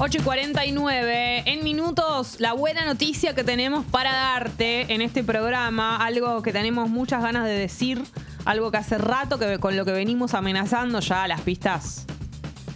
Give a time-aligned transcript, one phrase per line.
[0.00, 1.42] 8 y 49.
[1.46, 6.88] En minutos, la buena noticia que tenemos para darte en este programa, algo que tenemos
[6.88, 8.00] muchas ganas de decir,
[8.44, 12.06] algo que hace rato que con lo que venimos amenazando ya las pistas.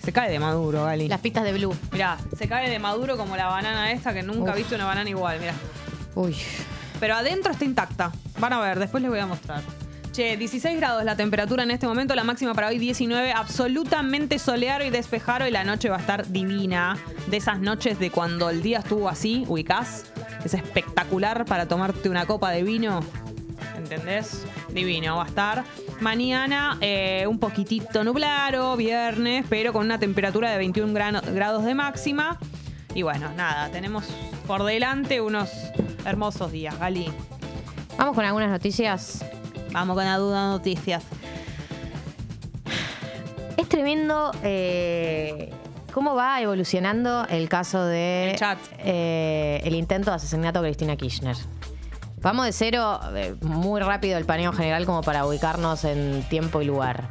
[0.05, 1.07] Se cae de Maduro, Gali.
[1.07, 1.77] Las pistas de Blue.
[1.93, 5.09] Mirá, se cae de Maduro como la banana esta que nunca he visto una banana
[5.09, 5.55] igual, mirá.
[6.17, 6.37] Uy.
[6.99, 8.11] Pero adentro está intacta.
[8.41, 9.63] Van a ver, después les voy a mostrar.
[10.13, 14.85] Che, 16 grados la temperatura en este momento, la máxima para hoy 19, absolutamente soleado
[14.85, 16.99] y despejado y la noche va a estar divina.
[17.29, 20.05] De esas noches de cuando el día estuvo así, ubicás.
[20.45, 23.01] Es espectacular para tomarte una copa de vino.
[23.79, 24.45] ¿Entendés?
[24.69, 25.65] Divino va a estar.
[26.01, 31.75] Mañana eh, un poquitito nublado, viernes, pero con una temperatura de 21 grano- grados de
[31.75, 32.39] máxima.
[32.95, 34.05] Y bueno, nada, tenemos
[34.47, 35.51] por delante unos
[36.05, 37.11] hermosos días, Gali.
[37.97, 39.25] Vamos con algunas noticias.
[39.73, 41.03] Vamos con la duda noticias.
[43.57, 45.53] Es tremendo eh,
[45.93, 48.59] cómo va evolucionando el caso de El chat.
[48.79, 51.37] eh, el intento de asesinato de Cristina Kirchner.
[52.21, 56.67] Vamos de cero, eh, muy rápido el paneo general como para ubicarnos en tiempo y
[56.67, 57.09] lugar.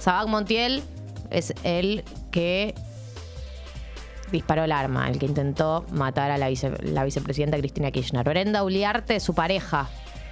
[0.00, 0.82] Sabac Montiel
[1.30, 2.74] es el que
[4.30, 8.24] disparó el arma, el que intentó matar a la, vice- la vicepresidenta Cristina Kirchner.
[8.24, 9.88] Brenda Uliarte, su pareja,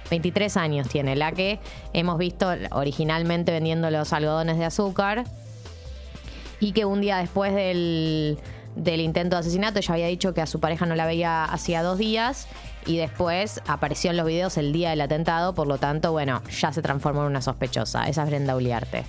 [0.09, 1.59] 23 años tiene, la que
[1.93, 5.23] hemos visto originalmente vendiendo los algodones de azúcar
[6.59, 8.37] y que un día después del,
[8.75, 11.83] del intento de asesinato ella había dicho que a su pareja no la veía hacía
[11.83, 12.47] dos días
[12.85, 16.71] y después apareció en los videos el día del atentado, por lo tanto, bueno, ya
[16.71, 18.07] se transformó en una sospechosa.
[18.07, 19.05] Esa es Brenda Uliarte.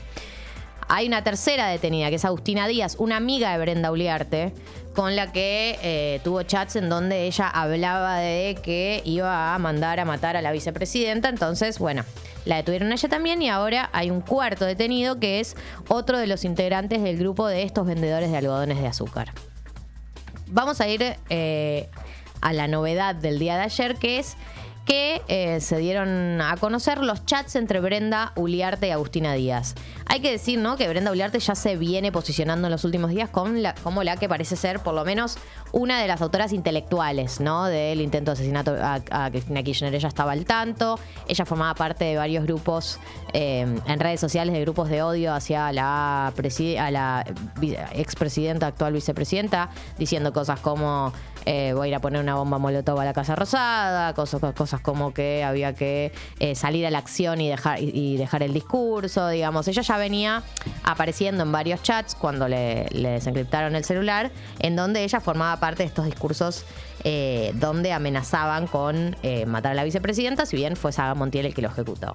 [0.89, 4.53] Hay una tercera detenida, que es Agustina Díaz, una amiga de Brenda Uliarte,
[4.95, 9.99] con la que eh, tuvo chats en donde ella hablaba de que iba a mandar
[9.99, 11.29] a matar a la vicepresidenta.
[11.29, 12.05] Entonces, bueno,
[12.45, 15.57] la detuvieron ella también y ahora hay un cuarto detenido que es
[15.89, 19.33] otro de los integrantes del grupo de estos vendedores de algodones de azúcar.
[20.47, 21.89] Vamos a ir eh,
[22.41, 24.37] a la novedad del día de ayer, que es
[24.87, 29.75] que eh, se dieron a conocer los chats entre Brenda Uliarte y Agustina Díaz.
[30.07, 30.77] Hay que decir, ¿no?
[30.77, 34.55] Que Brenda Uliarte ya se viene posicionando en los últimos días como la que parece
[34.55, 35.39] ser, por lo menos,
[35.73, 37.65] una de las autoras intelectuales, ¿no?
[37.65, 39.93] Del intento de asesinato a, Cristina Kirchner.
[39.93, 43.01] Ella estaba al tanto, ella formaba parte de varios grupos
[43.33, 47.25] eh, en redes sociales, de grupos de odio hacia la, a la
[47.93, 51.13] expresidenta, actual vicepresidenta, diciendo cosas como
[51.47, 54.76] eh, voy a ir a poner una bomba molotov a la Casa Rosada, cosas, cosas
[54.81, 59.29] como que había que eh, salir a la acción y dejar, y, dejar el discurso,
[59.29, 59.69] digamos.
[59.69, 60.43] Ella ya venía
[60.85, 65.89] apareciendo en varios chats cuando le, desencriptaron el celular, en donde ella formaba parte de
[65.89, 66.65] estos discursos
[67.05, 71.55] eh, donde amenazaban con eh, matar a la vicepresidenta, si bien fue Saga Montiel el
[71.55, 72.15] que lo ejecutó.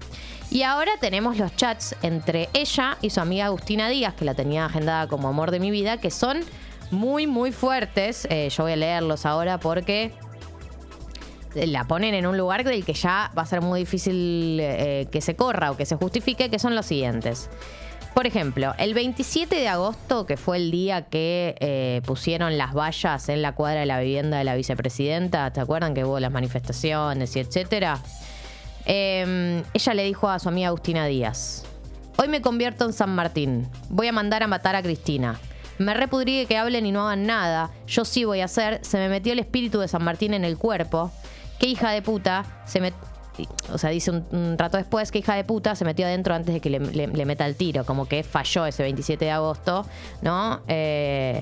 [0.50, 4.66] Y ahora tenemos los chats entre ella y su amiga Agustina Díaz, que la tenía
[4.66, 6.42] agendada como amor de mi vida, que son
[6.90, 8.28] muy, muy fuertes.
[8.30, 10.14] Yo voy a leerlos ahora porque
[11.56, 15.22] la ponen en un lugar del que ya va a ser muy difícil eh, que
[15.22, 17.50] se corra o que se justifique, que son los siguientes.
[18.14, 23.30] Por ejemplo, el 27 de agosto, que fue el día que eh, pusieron las vallas
[23.30, 27.36] en la cuadra de la vivienda de la vicepresidenta, ¿te acuerdan que hubo las manifestaciones
[27.38, 28.00] y etcétera?
[28.86, 31.64] Eh, ella le dijo a su amiga Agustina Díaz,
[32.18, 35.40] hoy me convierto en San Martín, voy a mandar a matar a Cristina.
[35.78, 39.08] Me repudrí que hablen y no hagan nada, yo sí voy a hacer, se me
[39.08, 41.12] metió el espíritu de San Martín en el cuerpo,
[41.62, 42.92] qué hija de puta, se me...
[43.72, 46.60] O sea, dice un, rato después que hija de puta se metió adentro antes de
[46.60, 49.86] que le meta el tiro, como que falló ese 27 de agosto,
[50.22, 50.62] ¿no?
[50.68, 51.42] Eh,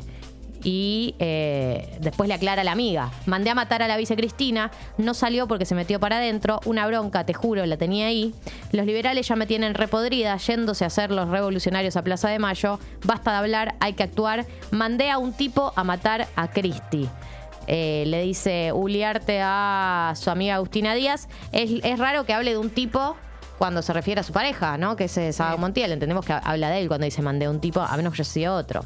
[0.63, 3.11] y eh, después le aclara a la amiga.
[3.25, 6.59] Mandé a matar a la vice Cristina, no salió porque se metió para adentro.
[6.65, 8.33] Una bronca, te juro, la tenía ahí.
[8.71, 12.79] Los liberales ya me tienen repodrida, yéndose a hacer los revolucionarios a Plaza de Mayo.
[13.05, 14.45] Basta de hablar, hay que actuar.
[14.71, 17.09] Mandé a un tipo a matar a Cristi.
[17.71, 21.29] Eh, le dice Uliarte a su amiga Agustina Díaz.
[21.51, 23.15] Es, es raro que hable de un tipo
[23.59, 24.95] cuando se refiere a su pareja, ¿no?
[24.95, 25.91] Que es eh, Saba Montiel.
[25.91, 28.31] Entendemos que habla de él cuando dice mandé a un tipo, a menos que haya
[28.31, 28.85] sido otro.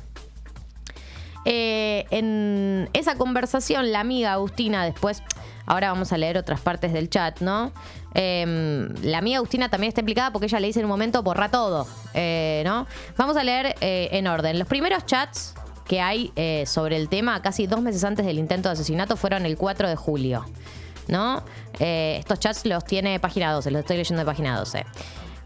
[1.45, 5.23] Eh, en esa conversación, la amiga Agustina, después,
[5.65, 7.71] ahora vamos a leer otras partes del chat, ¿no?
[8.15, 11.49] Eh, la amiga Agustina también está implicada porque ella le dice en un momento borra
[11.49, 12.85] todo, eh, ¿no?
[13.15, 14.59] Vamos a leer en orden.
[14.59, 15.55] Los primeros chats
[15.87, 19.45] que hay eh, sobre el tema, casi dos meses antes del intento de asesinato, fueron
[19.45, 20.45] el 4 de julio,
[21.07, 21.43] ¿no?
[21.79, 24.85] Eh, estos chats los tiene página 12, los estoy leyendo de página 12.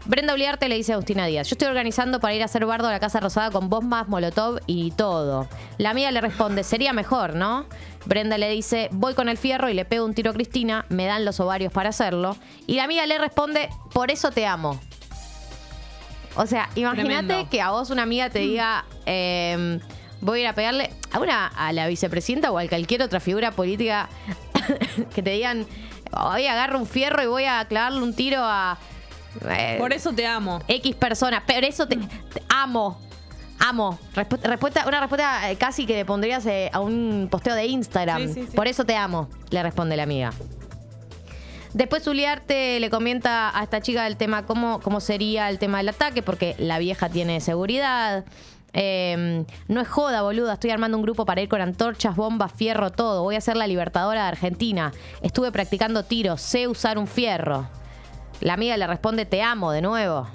[0.04, 2.88] Brenda Uliarte le dice a Agustina Díaz, yo estoy organizando para ir a hacer bardo
[2.88, 5.48] a la Casa Rosada con bombas, molotov y todo.
[5.76, 7.66] La amiga le responde, sería mejor, ¿no?
[8.06, 11.04] Brenda le dice, voy con el fierro y le pego un tiro a Cristina, me
[11.04, 12.36] dan los ovarios para hacerlo.
[12.66, 14.80] Y la amiga le responde, por eso te amo.
[16.36, 19.78] O sea, imagínate que a vos una amiga te diga, eh,
[20.20, 23.52] voy a ir a pegarle a una a la vicepresidenta o a cualquier otra figura
[23.52, 24.08] política
[25.14, 25.66] que te digan,
[26.12, 28.78] hoy agarro un fierro y voy a clavarle un tiro a
[29.48, 30.60] eh, Por eso te amo.
[30.68, 31.42] X personas.
[31.46, 32.98] Pero eso te, te amo.
[33.60, 33.98] Amo.
[34.14, 38.28] Respu- respuesta, una respuesta eh, casi que le pondrías eh, a un posteo de Instagram.
[38.28, 38.56] Sí, sí, sí.
[38.56, 40.32] Por eso te amo, le responde la amiga.
[41.74, 45.90] Después Uliarte le comenta a esta chica el tema, cómo, cómo sería el tema del
[45.90, 48.24] ataque, porque la vieja tiene seguridad.
[48.72, 50.54] Eh, no es joda, boluda.
[50.54, 53.22] Estoy armando un grupo para ir con antorchas, bombas, fierro, todo.
[53.22, 54.92] Voy a ser la libertadora de Argentina.
[55.22, 57.68] Estuve practicando tiros, sé usar un fierro.
[58.40, 60.28] La amiga le responde, te amo de nuevo.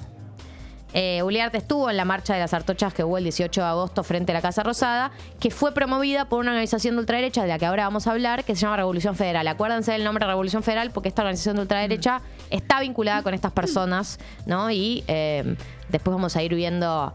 [0.94, 4.03] Eh, Uliarte estuvo en la marcha de las Artochas que hubo el 18 de agosto
[4.03, 7.57] frente a la Casa Rosada, que fue promovida por una organización de ultraderecha de la
[7.57, 9.47] que ahora vamos a hablar, que se llama Revolución Federal.
[9.47, 12.21] Acuérdense del nombre Revolución Federal porque esta organización de ultraderecha
[12.51, 14.69] está vinculada con estas personas, ¿no?
[14.69, 15.56] Y eh,
[15.89, 17.13] después vamos a ir viendo,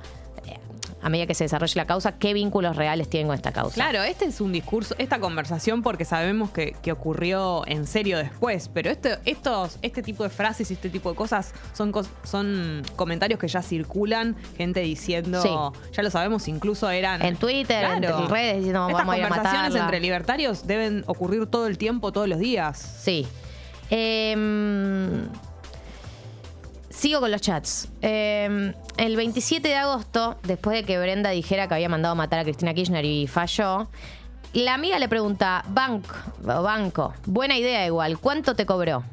[1.09, 3.75] a medida que se desarrolle la causa, qué vínculos reales tienen con esta causa.
[3.75, 8.71] Claro, este es un discurso, esta conversación porque sabemos que, que ocurrió en serio después,
[8.73, 11.93] pero este, estos, este tipo de frases y este tipo de cosas son,
[12.95, 15.49] comentarios que ya circulan, gente diciendo, Sí.
[15.93, 17.23] ya lo sabemos, incluso eran...
[17.23, 21.47] En Twitter, en redes, diciendo, Estas vamos a ir a conversaciones entre libertarios deben ocurrir
[21.47, 22.79] todo el tiempo, todos los días.
[23.03, 23.27] Sí.
[23.91, 25.27] Em,
[26.99, 27.89] sigo con los chats.
[28.03, 32.45] Em, el 27 de agosto, después de que Brenda dijera que había mandado matar a
[32.45, 33.89] Cristina Kirchner y falló,
[34.53, 36.15] la amiga le pregunta, banco,
[36.45, 39.05] o banco, buena idea igual, ¿cuánto te cobró?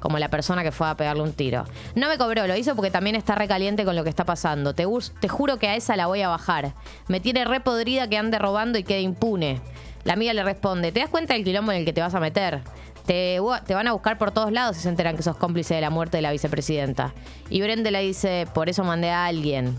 [0.00, 1.64] Como la persona que fue a pegarle un tiro.
[1.94, 4.74] No me cobró, lo hizo porque también está recaliente con lo que está pasando.
[4.74, 4.86] Te,
[5.20, 6.72] te juro que a esa la voy a bajar.
[7.08, 9.60] Me tiene re podrida que ande robando y quede impune.
[10.04, 12.20] La amiga le responde, ¿te das cuenta del quilombo en el que te vas a
[12.20, 12.62] meter?
[13.06, 15.90] Te, van a buscar por todos lados si se enteran que sos cómplice de la
[15.90, 17.12] muerte de la vicepresidenta.
[17.48, 19.76] Y Brenda le dice, por eso mandé a alguien.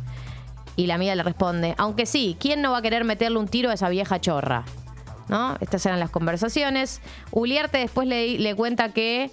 [0.75, 3.69] Y la amiga le responde, aunque sí, ¿quién no va a querer meterle un tiro
[3.69, 4.63] a esa vieja chorra?
[5.27, 5.55] ¿No?
[5.61, 7.01] Estas eran las conversaciones.
[7.31, 9.31] Uliarte después le, le cuenta que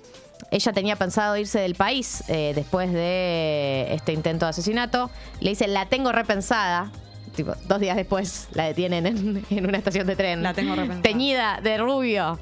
[0.50, 5.10] ella tenía pensado irse del país eh, después de este intento de asesinato.
[5.40, 6.90] Le dice, la tengo repensada.
[7.38, 10.42] Tipo, dos días después la detienen en, en una estación de tren.
[10.42, 11.02] La tengo repensada.
[11.02, 12.36] Teñida de rubio.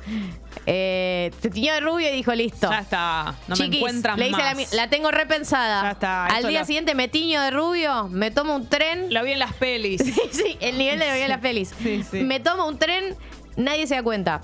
[0.65, 2.71] Eh, se tiñó de rubio y dijo, listo.
[2.71, 4.73] Ya está, no me encuentran le dice más.
[4.73, 5.83] la, tengo repensada.
[5.83, 9.13] Ya está, Al día lo- siguiente me tiño de rubio, me tomo un tren.
[9.13, 10.01] Lo vi en las pelis.
[10.17, 11.75] Sí, sí, el nivel de la feliz.
[11.83, 12.21] Sí, sí.
[12.23, 13.15] Me tomo un tren,
[13.59, 14.41] nadie se da cuenta.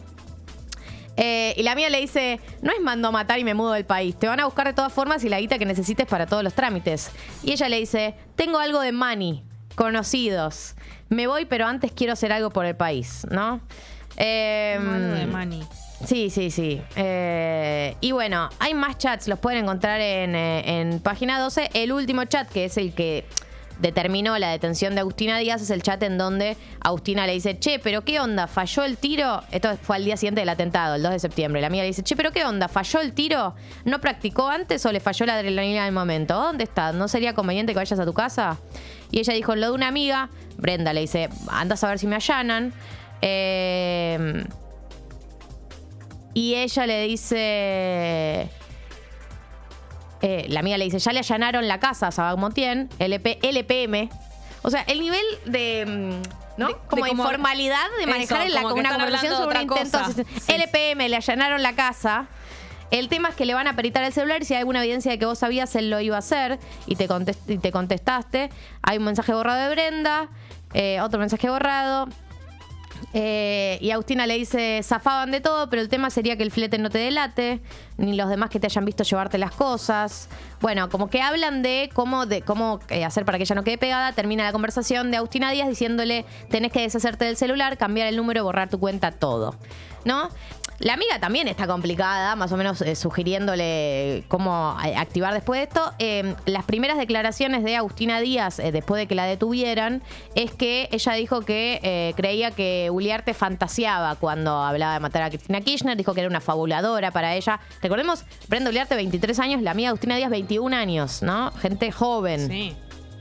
[1.16, 3.87] Eh, y la mía le dice, no es mando a matar y me mudo del
[3.87, 4.19] país.
[4.19, 6.52] Te van a buscar de todas formas y la guita que necesites para todos los
[6.52, 7.10] trámites.
[7.43, 9.43] Y ella le dice, tengo algo de money,
[9.74, 10.74] conocidos.
[11.08, 13.60] Me voy, pero antes quiero hacer algo por el país, ¿no?
[14.16, 15.62] Eh, de Mani.
[16.06, 16.82] Sí, sí, sí.
[16.96, 21.70] Eh, y bueno, hay más chats, los pueden encontrar en, eh, en página 12.
[21.74, 23.24] El último chat, que es el que
[23.78, 27.78] determinó la detención de Agustina Díaz, es el chat en donde Agustina le dice, che,
[27.78, 28.46] pero ¿qué onda?
[28.46, 29.42] ¿Falló el tiro?
[29.50, 31.60] Esto fue al día siguiente del atentado, el 2 de septiembre.
[31.60, 32.69] La amiga le dice, che, pero ¿qué onda?
[32.69, 33.54] ¿Falló el tiro?
[33.84, 36.34] ¿No practicó antes o le falló la adrenalina del momento?
[36.34, 36.92] ¿Dónde está?
[36.92, 38.58] ¿No sería conveniente que vayas a tu casa?
[39.12, 40.29] Y ella dijo, lo de una amiga.
[40.56, 42.73] Brenda le dice, andas a ver si me allanan.
[43.20, 44.44] Eh,
[46.35, 48.49] y ella le dice.
[50.23, 54.09] eh, la amiga le dice, ya le allanaron la casa a Sabac Montiel, LP, LPM.
[54.62, 55.85] O sea, el nivel de.
[55.87, 56.69] mm, ¿No?
[56.69, 59.56] De- como de como- informalidad de manejar Eso, en la, como que una conversación sobre
[59.58, 59.98] un intento.
[60.41, 60.53] Sí.
[60.53, 62.27] LPM, le allanaron la casa.
[62.93, 65.11] El tema es que le van a peritar el celular y si hay alguna evidencia
[65.11, 67.08] de que vos sabías, él lo iba a hacer y te,
[67.72, 68.51] contestaste.
[68.82, 70.29] Hay un mensaje borrado de Brenda,
[70.75, 72.08] eh, otro mensaje borrado.
[73.15, 76.77] Eh, y Agustina le dice, zafaban de todo, pero el tema sería que el flete
[76.77, 77.61] no te delate,
[77.96, 80.29] ni los demás que te hayan visto llevarte las cosas.
[80.61, 82.44] Bueno, como que hablan de cómo, de
[82.91, 84.13] eh, hacer para que ella no quede pegada.
[84.13, 88.44] Termina la conversación de Agustina Díaz diciéndole, tenés que deshacerte del celular, cambiar el número,
[88.44, 89.56] borrar tu cuenta, todo.
[90.05, 90.29] ¿No?
[90.82, 95.65] La amiga también está complicada, más o menos eh, sugiriéndole cómo eh, activar después de
[95.65, 95.93] esto.
[96.01, 100.03] Eh, las primeras declaraciones de Agustina Díaz, eh, después de que la detuvieran,
[100.34, 105.60] es que ella dijo que creía que Uliarte fantaseaba cuando hablaba de matar a Cristina
[105.60, 107.60] Kirchner, dijo que era una fabuladora para ella.
[107.81, 111.53] Recordemos, Brenda Uliarte, 23 años, la amiga Agustina Díaz, 21 años, ¿no?
[111.53, 112.48] Gente joven.
[112.48, 112.77] Sí,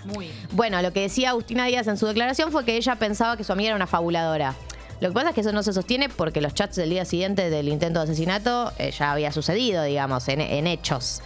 [0.05, 0.31] muy.
[0.53, 3.53] Bueno, lo que decía Agustina Díaz en su declaración fue que ella pensaba que su
[3.53, 4.55] amiga era una fabuladora.
[5.01, 7.49] Lo que pasa es que eso no se sostiene porque los chats del día siguiente
[7.49, 11.23] del intento de asesinato eh, ya había sucedido, digamos, en, hechos.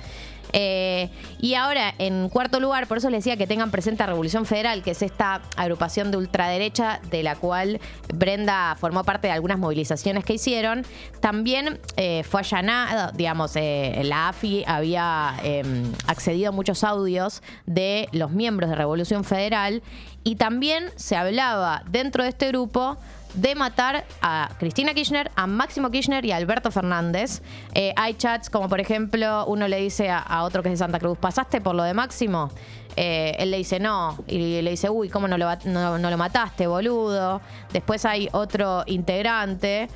[0.53, 1.10] Eh,
[1.41, 4.82] y ahora, en cuarto lugar, por eso les decía que tengan presente a Revolución Federal,
[4.82, 7.82] que es esta agrupación de ultraderecha de la cual
[8.13, 10.86] Brenda formó parte de algunas movilizaciones que hicieron.
[11.20, 18.32] También eh, fue allanado, digamos, la AFI había em, accedido a muchos audios de los
[18.32, 19.84] miembros de Revolución Federal
[20.24, 22.98] y también se hablaba dentro de este grupo
[23.36, 27.42] de matar a Cristina Kirchner, a Máximo Kirchner y a Alberto Fernández.
[27.74, 31.00] Eh, hay chats como, por ejemplo, uno le dice a, otro que es de Santa
[31.00, 32.51] Cruz, ¿pasaste por lo de Máximo?
[32.96, 36.68] Eh, él le dice no, y le dice, uy, ¿cómo no lo, no lo mataste,
[36.68, 37.42] boludo?
[37.74, 39.89] Después hay otro integrante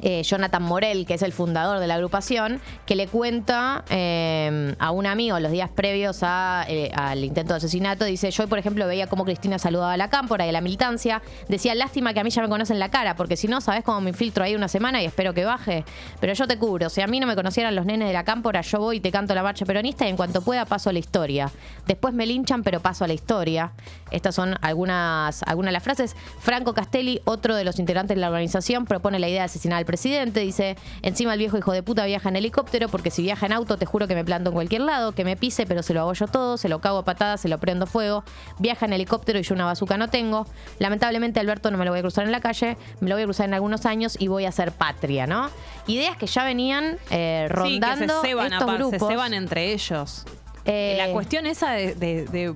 [0.00, 4.90] eh, Jonathan Morel, que es el fundador de la agrupación, que le cuenta eh, a
[4.90, 8.04] un amigo los días previos eh, al intento de asesinato.
[8.04, 11.22] Dice: Yo, por ejemplo, veía cómo Cristina saludaba a la cámpora y a la militancia.
[11.48, 14.00] Decía: Lástima que a mí ya me conocen la cara, porque si no, sabes cómo
[14.00, 15.84] me infiltro ahí una semana y espero que baje.
[16.20, 16.88] Pero yo te cubro.
[16.88, 19.10] Si a mí no me conocieran los nenes de la cámpora, yo voy y te
[19.10, 21.50] canto la marcha peronista y en cuanto pueda paso a la historia.
[21.86, 23.72] Después me linchan, pero paso a la historia.
[24.10, 26.16] Estas son algunas, algunas de las frases.
[26.40, 29.86] Franco Castelli, otro de los integrantes de la organización, propone la idea de asesinar al
[29.86, 30.40] presidente.
[30.40, 33.76] Dice, encima el viejo hijo de puta viaja en helicóptero porque si viaja en auto
[33.76, 36.12] te juro que me planto en cualquier lado, que me pise pero se lo hago
[36.14, 38.24] yo todo, se lo cago a patadas, se lo prendo fuego.
[38.58, 40.46] Viaja en helicóptero y yo una bazuca no tengo.
[40.78, 43.26] Lamentablemente Alberto no me lo voy a cruzar en la calle, me lo voy a
[43.26, 45.50] cruzar en algunos años y voy a ser patria, ¿no?
[45.86, 49.08] Ideas que ya venían eh, Sí, que rondando se ceban, estos aparte, se grupos.
[49.08, 50.24] ceban entre ellos.
[50.64, 52.54] Eh, La cuestión esa de, de- de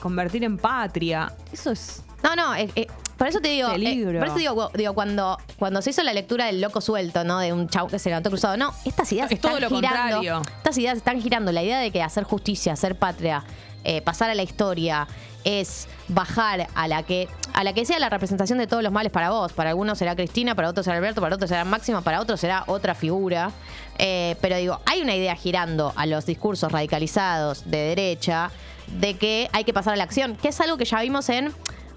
[0.00, 2.02] convertir en patria, eso es...
[2.22, 5.82] No, no, eh, eh, por eso te digo, eh, por eso digo, digo, cuando, cuando
[5.82, 7.38] se hizo la lectura del loco suelto, ¿no?
[7.38, 8.56] De un chau que se levantó cruzado.
[8.56, 10.16] No, estas ideas Es están todo lo girando.
[10.16, 10.42] contrario.
[10.56, 11.52] Estas ideas están girando.
[11.52, 13.44] La idea de que hacer justicia, hacer patria,
[13.84, 15.06] eh, pasar a la historia,
[15.44, 19.12] es bajar a la que a la que sea la representación de todos los males
[19.12, 19.52] para vos.
[19.52, 22.64] Para algunos será Cristina, para otros será Alberto, para otros será Máxima, para otros será
[22.66, 23.52] otra figura.
[23.98, 28.50] Eh, pero digo, hay una idea girando a los discursos radicalizados de derecha
[28.88, 31.52] de que hay que pasar a la acción, que es algo que ya vimos en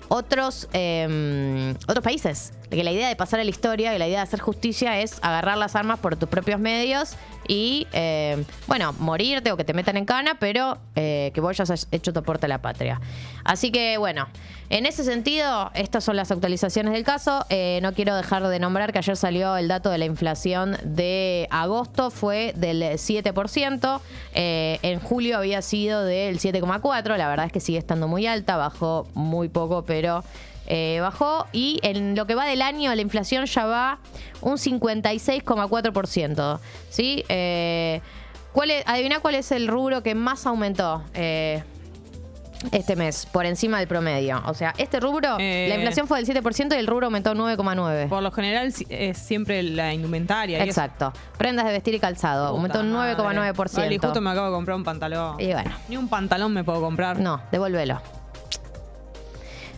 [0.09, 2.53] otros, eh, otros países.
[2.69, 5.19] Que la idea de pasar a la historia y la idea de hacer justicia es
[5.21, 7.15] agarrar las armas por tus propios medios
[7.47, 11.63] y, eh, bueno, morirte o que te metan en cana, pero eh, que vos ya
[11.63, 12.99] has hecho tu aporte a la patria.
[13.45, 14.27] Así que, bueno,
[14.69, 17.45] en ese sentido, estas son las actualizaciones del caso.
[17.49, 21.47] Eh, no quiero dejar de nombrar que ayer salió el dato de la inflación de
[21.51, 24.01] agosto, fue del 7%.
[24.33, 27.15] Eh, en julio había sido del 7,4%.
[27.15, 30.25] La verdad es que sigue estando muy alta, bajó muy poco, pero
[30.67, 31.47] eh, bajó.
[31.51, 33.99] Y en lo que va del año, la inflación ya va
[34.41, 36.59] un 56,4%.
[36.89, 37.23] ¿Sí?
[37.29, 38.01] Eh,
[38.53, 41.03] ¿cuál es, adivina cuál es el rubro que más aumentó.
[41.13, 41.63] Eh,
[42.71, 44.41] este mes, por encima del promedio.
[44.47, 45.67] O sea, este rubro, Eh.
[45.69, 48.09] la inflación fue del 7% y el rubro aumentó 9,9%.
[48.09, 50.63] Por lo general es siempre la indumentaria.
[50.63, 51.13] Exacto.
[51.37, 52.47] Prendas de vestir y calzado.
[52.47, 53.15] Puta aumentó un madre.
[53.15, 53.77] 9,9%.
[53.77, 55.39] Vale, justo me acabo de comprar un pantalón.
[55.39, 55.69] Y bueno.
[55.87, 57.19] Ni un pantalón me puedo comprar.
[57.19, 58.01] No, devuélvelo.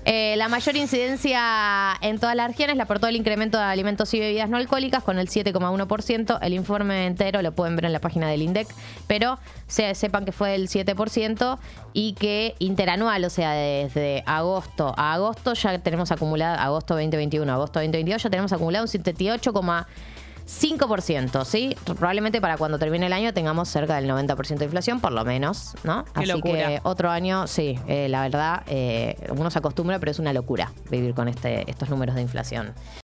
[0.05, 4.19] Eh, la mayor incidencia en todas las regiones la aportó el incremento de alimentos y
[4.19, 6.39] bebidas no alcohólicas con el 7,1%.
[6.41, 8.67] El informe entero lo pueden ver en la página del INDEC,
[9.07, 11.59] pero se, sepan que fue el 7%
[11.93, 17.79] y que interanual, o sea, desde agosto a agosto ya tenemos acumulado, agosto 2021, agosto
[17.79, 18.89] 2022, ya tenemos acumulado un
[20.49, 21.75] 78,5%, ¿sí?
[21.85, 25.75] Probablemente para cuando termine el año tengamos cerca del 90% de inflación, por lo menos,
[25.83, 26.05] ¿no?
[26.05, 26.67] Qué Así locura.
[26.67, 30.71] que otro año, sí, eh, la verdad, eh, uno se acostumbra, pero es una locura
[30.89, 32.73] vivir con este, estos números de inflación.